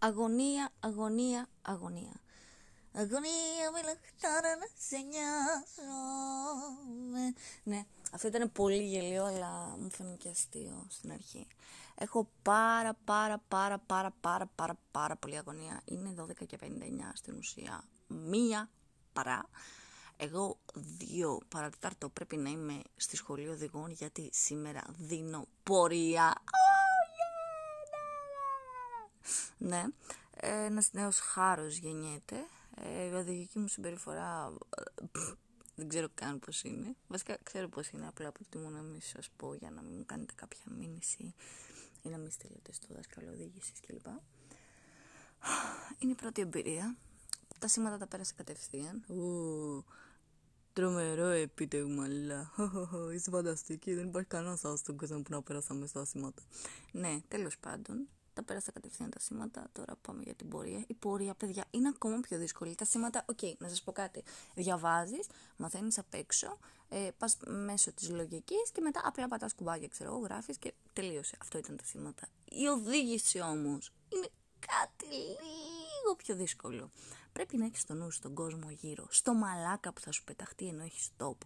αγωνία, 0.00 0.72
αγωνία, 0.80 1.48
αγωνία. 1.62 2.20
Αγωνία 2.92 3.70
με 3.72 3.82
λαχτάρα 3.82 4.56
να 4.56 4.66
σε 4.78 4.96
νοιάζομαι. 4.96 6.44
Ναι, 7.62 7.84
αυτό 8.12 8.28
ήταν 8.28 8.52
πολύ 8.52 8.82
γελίο, 8.82 9.24
αλλά 9.24 9.76
μου 9.78 9.90
φαίνεται 9.90 10.16
και 10.16 10.28
αστείο 10.28 10.86
στην 10.88 11.12
αρχή. 11.12 11.46
Έχω 11.94 12.28
πάρα 12.42 12.94
πάρα 13.04 13.38
πάρα 13.48 13.78
πάρα 13.78 14.10
πάρα 14.20 14.48
πάρα 14.54 14.78
πάρα 14.90 15.16
πολύ 15.16 15.36
αγωνία. 15.36 15.82
Είναι 15.84 16.14
12 16.20 16.46
και 16.46 16.58
59 16.60 16.64
στην 17.14 17.36
ουσία. 17.36 17.84
Μία 18.06 18.70
παρά. 19.12 19.48
Εγώ 20.16 20.58
δύο 20.74 21.40
παρατέταρτο 21.48 22.08
πρέπει 22.08 22.36
να 22.36 22.50
είμαι 22.50 22.82
στη 22.96 23.16
σχολή 23.16 23.48
οδηγών 23.48 23.90
γιατί 23.90 24.30
σήμερα 24.32 24.82
δίνω 24.98 25.46
πορεία. 25.62 26.42
Ναι, 29.62 29.84
ένας 30.40 30.92
νέος 30.92 31.18
χάρος 31.18 31.76
γεννιέται. 31.76 32.36
Ε, 32.74 33.04
η 33.04 33.12
οδηγική 33.12 33.58
μου 33.58 33.68
συμπεριφορά 33.68 34.52
δεν 35.74 35.88
ξέρω 35.88 36.08
καν 36.14 36.38
πώς 36.38 36.62
είναι. 36.62 36.96
Βασικά 37.08 37.38
ξέρω 37.42 37.68
πώς 37.68 37.88
είναι, 37.88 38.06
απλά 38.06 38.32
προτιμώ 38.32 38.68
να 38.68 38.82
μην 38.82 39.00
σας 39.00 39.30
πω 39.36 39.54
για 39.54 39.70
να 39.70 39.82
μην 39.82 39.94
μου 39.96 40.04
κάνετε 40.06 40.32
κάποια 40.36 40.60
μήνυση 40.78 41.34
ή 42.02 42.08
να 42.08 42.18
μην 42.18 42.30
στείλετε 42.30 42.72
στο 42.72 42.86
δάσκαλο 42.94 43.30
οδήγησης 43.30 43.80
κλπ. 43.86 44.06
Είναι 45.98 46.12
η 46.12 46.14
πρώτη 46.14 46.40
εμπειρία. 46.40 46.96
Τα 47.58 47.68
σήματα 47.68 47.98
τα 47.98 48.06
πέρασα 48.06 48.32
κατευθείαν. 48.36 49.04
Ου, 49.08 49.84
τρομερό 50.72 51.26
επίτευγμα, 51.26 52.04
αλλά 52.04 52.52
είσαι 53.14 53.30
φανταστική. 53.30 53.94
Δεν 53.94 54.06
υπάρχει 54.06 54.28
κανένας 54.28 54.64
άλλος 54.64 54.78
στον 54.78 54.96
κόσμο 54.96 55.22
που 55.22 55.32
να 55.32 55.42
πέρασαμε 55.42 55.86
στα 55.86 56.04
σήματα. 56.04 56.42
Ναι, 56.92 57.20
τέλος 57.28 57.58
πάντων, 57.58 58.08
τα 58.40 58.46
πέρασα 58.46 58.72
κατευθείαν 58.72 59.10
τα 59.10 59.18
σήματα. 59.18 59.68
Τώρα 59.72 59.96
πάμε 59.96 60.22
για 60.22 60.34
την 60.34 60.48
πορεία. 60.48 60.84
Η 60.86 60.94
πορεία, 60.94 61.34
παιδιά, 61.34 61.64
είναι 61.70 61.88
ακόμα 61.88 62.20
πιο 62.20 62.38
δύσκολη. 62.38 62.74
Τα 62.74 62.84
σήματα, 62.84 63.24
οκέι, 63.28 63.38
okay, 63.42 63.52
να 63.58 63.68
σας 63.68 63.82
πω 63.82 63.92
κάτι. 63.92 64.22
Διαβάζεις, 64.54 65.26
μαθαίνεις 65.56 65.98
απ' 65.98 66.14
έξω, 66.14 66.58
ε, 66.88 67.08
πας 67.18 67.36
μέσω 67.46 67.92
της 67.92 68.10
λογικής 68.10 68.70
και 68.72 68.80
μετά 68.80 69.00
απλά 69.04 69.28
πατάς 69.28 69.54
κουμπάκια, 69.54 69.88
ξέρω 69.88 70.10
εγώ, 70.10 70.18
γράφεις 70.18 70.58
και 70.58 70.72
τελείωσε. 70.92 71.36
Αυτό 71.40 71.58
ήταν 71.58 71.76
τα 71.76 71.84
σήματα. 71.84 72.26
Η 72.44 72.66
οδήγηση 72.66 73.40
όμως 73.40 73.92
είναι 74.08 74.28
κάτι 74.58 75.14
λίγο 75.14 75.79
πιο 76.16 76.34
δύσκολο. 76.34 76.90
Πρέπει 77.32 77.56
να 77.56 77.64
έχεις 77.64 77.84
το 77.84 77.94
νου 77.94 78.10
στον 78.10 78.34
κόσμο 78.34 78.70
γύρω, 78.70 79.06
στο 79.10 79.34
μαλάκα 79.34 79.92
που 79.92 80.00
θα 80.00 80.12
σου 80.12 80.24
πεταχτεί 80.24 80.66
ενώ 80.66 80.82
έχεις 80.82 81.08
stop 81.16 81.36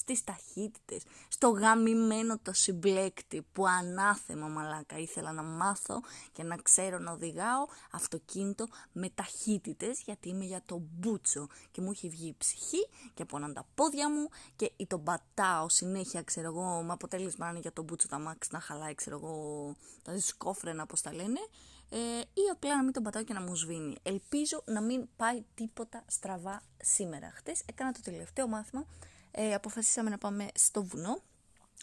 στις 0.00 0.24
ταχύτητες, 0.24 1.02
στο 1.28 1.48
γαμημένο 1.48 2.38
το 2.38 2.52
συμπλέκτη 2.52 3.46
που 3.52 3.66
ανάθεμα 3.66 4.46
μαλάκα 4.46 4.98
ήθελα 4.98 5.32
να 5.32 5.42
μάθω 5.42 6.00
και 6.32 6.42
να 6.42 6.56
ξέρω 6.56 6.98
να 6.98 7.12
οδηγάω 7.12 7.66
αυτοκίνητο 7.90 8.66
με 8.92 9.08
ταχύτητες 9.08 10.02
γιατί 10.04 10.28
είμαι 10.28 10.44
για 10.44 10.62
το 10.66 10.82
μπούτσο 10.92 11.46
και 11.70 11.80
μου 11.80 11.90
έχει 11.90 12.08
βγει 12.08 12.28
η 12.28 12.34
ψυχή 12.38 12.88
και 13.14 13.24
πονάνε 13.24 13.52
τα 13.52 13.66
πόδια 13.74 14.10
μου 14.10 14.28
και 14.56 14.72
ή 14.76 14.86
τον 14.86 15.02
πατάω 15.02 15.68
συνέχεια 15.68 16.22
ξέρω 16.22 16.46
εγώ 16.46 16.82
με 16.82 16.92
αποτέλεσμα 16.92 17.44
να 17.44 17.50
είναι 17.50 17.60
για 17.60 17.72
το 17.72 17.82
μπούτσο 17.82 18.08
τα 18.08 18.18
μάξι 18.18 18.48
να 18.52 18.60
χαλάει 18.60 18.94
ξέρω 18.94 19.16
εγώ 19.16 19.74
τα 20.02 20.12
δισκόφρενα 20.12 20.82
όπως 20.82 21.00
τα 21.00 21.14
λένε 21.14 21.40
ε, 21.90 21.98
ή 22.18 22.48
απλά 22.52 22.76
να 22.76 22.82
μην 22.82 22.92
τον 22.92 23.02
πατάω 23.02 23.24
και 23.24 23.32
να 23.32 23.40
μου 23.40 23.54
σβήνει. 23.54 23.96
Ελπίζω 24.02 24.62
να 24.66 24.80
μην 24.80 25.08
πάει 25.16 25.44
τίποτα 25.54 26.04
στραβά 26.06 26.62
σήμερα. 26.82 27.32
Χτες 27.34 27.62
έκανα 27.66 27.92
το 27.92 28.00
τελευταίο 28.02 28.48
μάθημα 28.48 28.86
ε, 29.30 29.54
αποφασίσαμε 29.54 30.10
να 30.10 30.18
πάμε 30.18 30.48
στο 30.54 30.82
βουνό. 30.82 31.22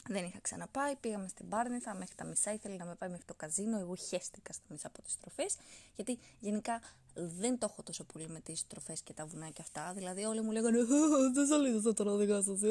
Δεν 0.09 0.26
είχα 0.26 0.40
ξαναπάει, 0.42 0.95
πήγαμε 0.95 1.28
στην 1.28 1.50
Πάρνηθα 1.50 1.94
μέχρι 1.95 2.16
τα 2.16 2.26
μισά, 2.26 2.53
ήθελε 2.53 2.76
να 2.76 2.86
με 2.86 2.95
πάει 2.95 3.09
μέχρι 3.09 3.26
το 3.26 3.34
καζίνο, 3.34 3.80
εγώ 3.80 3.95
χέστηκα 3.95 4.53
στα 4.53 4.66
μισά 4.70 4.88
από 4.88 5.02
τις 5.02 5.14
στροφές, 5.14 5.56
γιατί 5.95 6.19
γενικά 6.40 6.81
δεν 7.13 7.58
το 7.58 7.68
έχω 7.72 7.84
τόσο 7.84 8.03
πολύ 8.03 8.28
με 8.28 8.40
τις 8.40 8.59
στροφές 8.59 9.02
και 9.02 9.13
τα 9.13 9.25
βουνά 9.25 9.50
και 9.50 9.62
αυτά, 9.62 9.94
δηλαδή 9.96 10.24
όλοι 10.24 10.41
μου 10.41 10.52
λέγανε 10.52 10.78
«Δεν 11.34 11.46
ζαλίζεσαι 11.47 11.94
τώρα 11.94 12.12
οδηγάς 12.12 12.47
εσύ, 12.47 12.68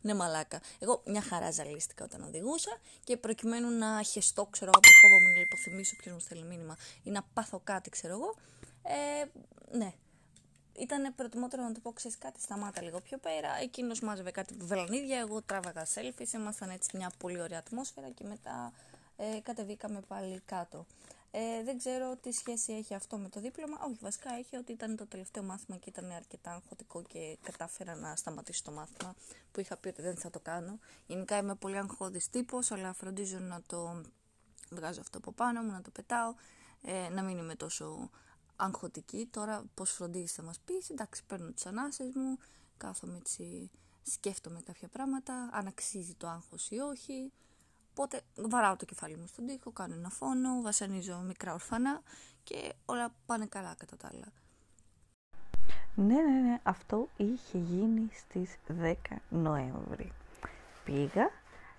ναι 0.00 0.14
μαλάκα». 0.14 0.60
Εγώ 0.78 1.02
μια 1.06 1.22
χαρά 1.22 1.50
ζαλίστηκα 1.50 2.04
όταν 2.04 2.22
οδηγούσα 2.22 2.78
και 3.04 3.16
προκειμένου 3.16 3.70
να 3.70 4.02
χεστώ, 4.02 4.46
ξέρω 4.50 4.70
από 4.74 4.88
φόβο 5.00 5.20
μου 5.20 5.34
να 5.34 5.40
υποθυμίσω 5.40 5.96
ποιος 5.96 6.14
μου 6.14 6.20
στέλνει 6.20 6.46
μήνυμα 6.46 6.76
ή 7.02 7.10
να 7.10 7.22
πάθω 7.34 7.60
κάτι, 7.64 7.90
ξέρω 7.90 8.14
εγώ, 8.14 8.34
ε, 8.82 9.24
ναι, 9.76 9.94
ήταν 10.80 11.14
προτιμότερο 11.14 11.62
να 11.62 11.72
το 11.72 11.80
πω, 11.80 11.92
ξέρεις 11.92 12.18
κάτι, 12.18 12.40
σταμάτα 12.40 12.82
λίγο 12.82 13.00
πιο 13.00 13.18
πέρα. 13.18 13.56
Εκείνος 13.62 14.00
μάζευε 14.00 14.30
κάτι 14.30 14.54
βελανίδια, 14.58 15.18
εγώ 15.18 15.42
τράβαγα 15.42 15.86
selfies. 15.94 16.32
Ήμασταν 16.32 16.70
έτσι 16.70 16.96
μια 16.96 17.10
πολύ 17.18 17.40
ωραία 17.40 17.58
ατμόσφαιρα 17.58 18.10
και 18.10 18.24
μετά 18.24 18.72
ε, 19.16 19.40
κατεβήκαμε 19.42 20.00
πάλι 20.08 20.40
κάτω. 20.44 20.86
Ε, 21.32 21.62
δεν 21.64 21.78
ξέρω 21.78 22.16
τι 22.16 22.32
σχέση 22.32 22.72
έχει 22.72 22.94
αυτό 22.94 23.16
με 23.16 23.28
το 23.28 23.40
δίπλωμα. 23.40 23.76
Όχι, 23.86 23.98
βασικά 24.00 24.34
έχει 24.34 24.56
ότι 24.56 24.72
ήταν 24.72 24.96
το 24.96 25.06
τελευταίο 25.06 25.42
μάθημα 25.42 25.76
και 25.76 25.88
ήταν 25.88 26.10
αρκετά 26.10 26.52
αγχωτικό 26.52 27.02
και 27.02 27.38
κατάφερα 27.42 27.94
να 27.94 28.16
σταματήσω 28.16 28.62
το 28.64 28.70
μάθημα 28.70 29.14
που 29.52 29.60
είχα 29.60 29.76
πει 29.76 29.88
ότι 29.88 30.02
δεν 30.02 30.16
θα 30.16 30.30
το 30.30 30.40
κάνω. 30.40 30.78
Γενικά 31.06 31.36
είμαι 31.36 31.54
πολύ 31.54 31.76
αγχώδης 31.76 32.30
τύπος, 32.30 32.70
αλλά 32.70 32.92
φροντίζω 32.92 33.38
να 33.38 33.62
το 33.66 34.02
βγάζω 34.70 35.00
αυτό 35.00 35.18
από 35.18 35.32
πάνω 35.32 35.62
μου, 35.62 35.70
να 35.70 35.82
το 35.82 35.90
πετάω, 35.90 36.34
ε, 36.82 37.08
να 37.08 37.22
μην 37.22 37.38
είμαι 37.38 37.54
τόσο 37.54 38.10
αγχωτική. 38.60 39.28
Τώρα 39.30 39.64
πώς 39.74 39.90
φροντίζεις 39.90 40.32
θα 40.32 40.42
μας 40.42 40.60
πεις. 40.60 40.90
Εντάξει, 40.90 41.24
παίρνω 41.26 41.50
τις 41.50 41.66
ανάσες 41.66 42.14
μου, 42.14 42.38
κάθομαι 42.76 43.16
έτσι, 43.16 43.70
σκέφτομαι 44.02 44.60
κάποια 44.60 44.88
πράγματα, 44.88 45.50
αν 45.52 45.66
αξίζει 45.66 46.14
το 46.14 46.28
άγχος 46.28 46.70
ή 46.70 46.78
όχι. 46.78 47.32
Οπότε 47.90 48.20
βαράω 48.34 48.76
το 48.76 48.84
κεφάλι 48.84 49.16
μου 49.16 49.26
στον 49.26 49.46
τοίχο, 49.46 49.70
κάνω 49.70 49.94
ένα 49.94 50.08
φόνο, 50.08 50.60
βασανίζω 50.60 51.18
μικρά 51.18 51.52
ορφανά 51.52 52.02
και 52.42 52.74
όλα 52.84 53.14
πάνε 53.26 53.46
καλά 53.46 53.74
κατά 53.78 53.96
τα 53.96 54.08
άλλα. 54.12 54.26
Ναι, 55.94 56.14
ναι, 56.14 56.40
ναι, 56.40 56.60
αυτό 56.62 57.08
είχε 57.16 57.58
γίνει 57.58 58.08
στις 58.12 58.58
10 58.80 58.94
Νοέμβρη. 59.28 60.12
Πήγα, 60.84 61.30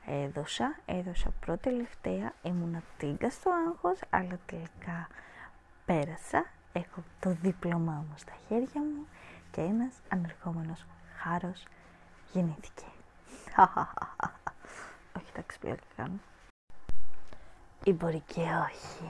έδωσα, 0.05 0.79
έδωσα 0.85 1.29
πρώτη 1.39 1.61
τελευταία, 1.61 2.33
ήμουνα 2.43 2.83
τίγκα 2.97 3.29
στο 3.29 3.51
άγχος, 3.67 3.99
αλλά 4.09 4.39
τελικά 4.45 5.07
πέρασα 5.85 6.45
έχω 6.73 7.03
το 7.19 7.37
δίπλωμά 7.41 8.05
μου 8.09 8.13
στα 8.15 8.33
χέρια 8.47 8.81
μου 8.81 9.07
και 9.51 9.61
ένας 9.61 9.93
ανερχόμενος 10.09 10.85
χάρος 11.17 11.63
γεννήθηκε. 12.31 12.85
όχι, 15.17 15.25
εντάξει, 15.33 15.59
πλάκα 15.59 15.81
κάνω. 15.95 16.19
Ή 17.83 17.93
μπορεί 17.93 18.23
και 18.27 18.41
όχι. 18.41 19.09